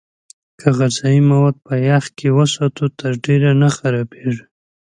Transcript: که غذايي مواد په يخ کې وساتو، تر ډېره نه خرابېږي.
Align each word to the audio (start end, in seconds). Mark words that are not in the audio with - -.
که 0.59 0.67
غذايي 0.77 1.21
مواد 1.29 1.55
په 1.65 1.73
يخ 1.89 2.05
کې 2.17 2.27
وساتو، 2.37 2.85
تر 2.99 3.11
ډېره 3.25 3.51
نه 3.61 3.69
خرابېږي. 3.75 4.45